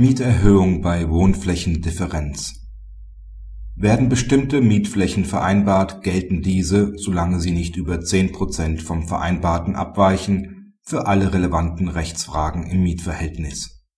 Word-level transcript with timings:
Mieterhöhung 0.00 0.80
bei 0.80 1.10
Wohnflächendifferenz 1.10 2.68
Werden 3.74 4.08
bestimmte 4.08 4.60
Mietflächen 4.60 5.24
vereinbart, 5.24 6.04
gelten 6.04 6.40
diese, 6.40 6.92
solange 6.96 7.40
sie 7.40 7.50
nicht 7.50 7.74
über 7.74 8.00
10 8.00 8.30
Prozent 8.30 8.80
vom 8.80 9.08
Vereinbarten 9.08 9.74
abweichen, 9.74 10.76
für 10.82 11.08
alle 11.08 11.34
relevanten 11.34 11.88
Rechtsfragen 11.88 12.62
im 12.70 12.84
Mietverhältnis. 12.84 13.88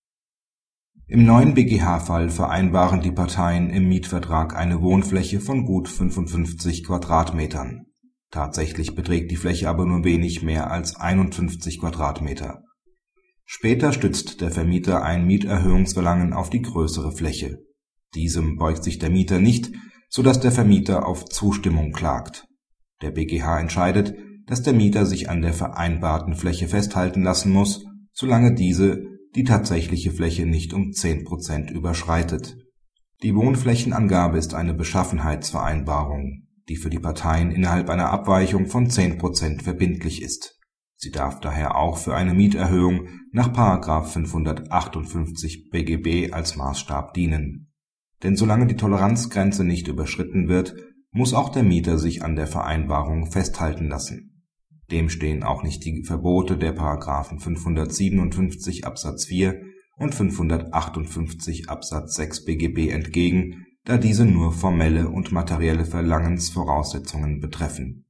Im 1.06 1.26
neuen 1.26 1.52
BGH-Fall 1.52 2.30
vereinbaren 2.30 3.02
die 3.02 3.12
Parteien 3.12 3.68
im 3.68 3.86
Mietvertrag 3.86 4.56
eine 4.56 4.80
Wohnfläche 4.80 5.38
von 5.38 5.66
gut 5.66 5.86
55 5.86 6.82
Quadratmetern. 6.82 7.88
Tatsächlich 8.30 8.94
beträgt 8.94 9.30
die 9.30 9.36
Fläche 9.36 9.68
aber 9.68 9.84
nur 9.84 10.02
wenig 10.02 10.42
mehr 10.42 10.70
als 10.70 10.96
51 10.96 11.78
Quadratmeter 11.78 12.62
Später 13.52 13.92
stützt 13.92 14.42
der 14.42 14.52
Vermieter 14.52 15.02
ein 15.02 15.26
Mieterhöhungsverlangen 15.26 16.32
auf 16.32 16.50
die 16.50 16.62
größere 16.62 17.10
Fläche. 17.10 17.58
Diesem 18.14 18.54
beugt 18.54 18.84
sich 18.84 19.00
der 19.00 19.10
Mieter 19.10 19.40
nicht, 19.40 19.72
so 20.08 20.22
dass 20.22 20.38
der 20.38 20.52
Vermieter 20.52 21.04
auf 21.04 21.24
Zustimmung 21.24 21.90
klagt. 21.90 22.46
Der 23.02 23.10
BGH 23.10 23.58
entscheidet, 23.58 24.14
dass 24.46 24.62
der 24.62 24.72
Mieter 24.72 25.04
sich 25.04 25.28
an 25.28 25.42
der 25.42 25.52
vereinbarten 25.52 26.36
Fläche 26.36 26.68
festhalten 26.68 27.24
lassen 27.24 27.50
muss, 27.50 27.84
solange 28.12 28.54
diese 28.54 29.02
die 29.34 29.42
tatsächliche 29.42 30.12
Fläche 30.12 30.46
nicht 30.46 30.72
um 30.72 30.92
10 30.92 31.24
Prozent 31.24 31.72
überschreitet. 31.72 32.56
Die 33.24 33.34
Wohnflächenangabe 33.34 34.38
ist 34.38 34.54
eine 34.54 34.74
Beschaffenheitsvereinbarung, 34.74 36.46
die 36.68 36.76
für 36.76 36.88
die 36.88 37.00
Parteien 37.00 37.50
innerhalb 37.50 37.90
einer 37.90 38.10
Abweichung 38.10 38.68
von 38.68 38.88
10 38.88 39.18
Prozent 39.18 39.62
verbindlich 39.64 40.22
ist 40.22 40.59
Sie 41.02 41.10
darf 41.10 41.40
daher 41.40 41.76
auch 41.76 41.96
für 41.96 42.14
eine 42.14 42.34
Mieterhöhung 42.34 43.08
nach§ 43.32 43.50
558 44.04 45.70
BGB 45.70 46.30
als 46.30 46.56
Maßstab 46.56 47.14
dienen. 47.14 47.72
Denn 48.22 48.36
solange 48.36 48.66
die 48.66 48.76
Toleranzgrenze 48.76 49.64
nicht 49.64 49.88
überschritten 49.88 50.48
wird, 50.48 50.74
muss 51.10 51.32
auch 51.32 51.48
der 51.48 51.62
Mieter 51.62 51.98
sich 51.98 52.22
an 52.22 52.36
der 52.36 52.46
Vereinbarung 52.46 53.30
festhalten 53.32 53.88
lassen. 53.88 54.44
Dem 54.90 55.08
stehen 55.08 55.42
auch 55.42 55.62
nicht 55.62 55.86
die 55.86 56.04
Verbote 56.04 56.58
der§ 56.58 56.76
557 57.40 58.86
Absatz 58.86 59.24
4 59.24 59.58
und 59.96 60.14
558 60.14 61.70
Absatz 61.70 62.14
6 62.16 62.44
BGB 62.44 62.90
entgegen, 62.90 63.64
da 63.84 63.96
diese 63.96 64.26
nur 64.26 64.52
formelle 64.52 65.08
und 65.08 65.32
materielle 65.32 65.86
Verlangensvoraussetzungen 65.86 67.40
betreffen. 67.40 68.04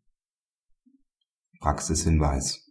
Praxishinweis 1.60 2.69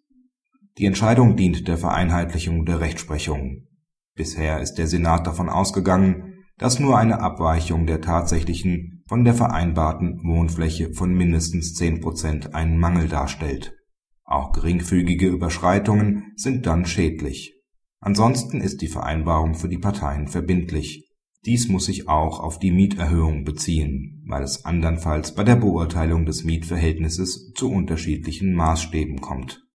die 0.80 0.86
Entscheidung 0.86 1.36
dient 1.36 1.68
der 1.68 1.78
Vereinheitlichung 1.78 2.66
der 2.66 2.80
Rechtsprechung. 2.80 3.68
Bisher 4.16 4.62
ist 4.62 4.76
der 4.76 4.88
Senat 4.88 5.28
davon 5.28 5.50
ausgegangen, 5.50 6.46
dass 6.58 6.80
nur 6.80 6.98
eine 6.98 7.20
Abweichung 7.20 7.86
der 7.86 8.00
tatsächlichen 8.00 9.04
von 9.06 9.26
der 9.26 9.34
vereinbarten 9.34 10.22
Wohnfläche 10.24 10.94
von 10.94 11.14
mindestens 11.14 11.74
10 11.74 12.00
Prozent 12.00 12.56
einen 12.56 12.78
Mangel 12.78 13.10
darstellt. 13.10 13.76
Auch 14.24 14.54
geringfügige 14.54 15.28
Überschreitungen 15.28 16.32
sind 16.38 16.66
dann 16.66 16.86
schädlich. 16.86 17.56
Ansonsten 18.00 18.62
ist 18.62 18.82
die 18.82 18.88
Vereinbarung 18.88 19.56
für 19.56 19.68
die 19.68 19.80
Parteien 19.80 20.30
verbindlich. 20.30 21.12
Dies 21.46 21.68
muss 21.68 21.88
sich 21.88 22.08
auch 22.08 22.40
auf 22.40 22.58
die 22.58 22.72
Mieterhöhung 22.72 23.44
beziehen, 23.44 24.24
weil 24.30 24.44
es 24.44 24.64
andernfalls 24.64 25.36
bei 25.36 25.44
der 25.44 25.58
Beurteilung 25.58 26.26
des 26.26 26.46
Mietverhältnisses 26.46 27.52
zu 27.54 27.70
unterschiedlichen 27.70 28.54
Maßstäben 28.54 29.20
kommt 29.20 29.62